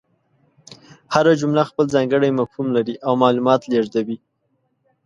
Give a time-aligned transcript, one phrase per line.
[1.13, 4.17] هره جمله خپل ځانګړی مفهوم لري او معلومات لېږدوي.